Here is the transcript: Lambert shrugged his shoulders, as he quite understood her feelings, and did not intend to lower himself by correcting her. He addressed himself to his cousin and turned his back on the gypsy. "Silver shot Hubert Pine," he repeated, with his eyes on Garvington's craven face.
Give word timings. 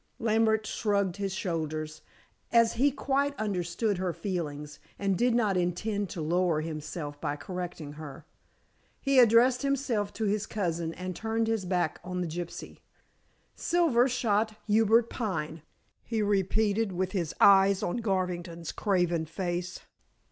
Lambert 0.17 0.65
shrugged 0.65 1.17
his 1.17 1.31
shoulders, 1.31 2.01
as 2.51 2.73
he 2.73 2.89
quite 2.89 3.37
understood 3.37 3.99
her 3.99 4.13
feelings, 4.13 4.79
and 4.97 5.15
did 5.15 5.35
not 5.35 5.55
intend 5.55 6.09
to 6.09 6.21
lower 6.23 6.61
himself 6.61 7.21
by 7.21 7.35
correcting 7.35 7.91
her. 7.93 8.25
He 8.99 9.19
addressed 9.19 9.61
himself 9.61 10.11
to 10.13 10.23
his 10.25 10.47
cousin 10.47 10.91
and 10.95 11.15
turned 11.15 11.45
his 11.45 11.65
back 11.65 11.99
on 12.03 12.21
the 12.21 12.27
gypsy. 12.27 12.79
"Silver 13.53 14.07
shot 14.09 14.55
Hubert 14.65 15.07
Pine," 15.07 15.61
he 16.01 16.23
repeated, 16.23 16.91
with 16.93 17.11
his 17.11 17.35
eyes 17.39 17.83
on 17.83 17.97
Garvington's 17.97 18.71
craven 18.71 19.27
face. 19.27 19.81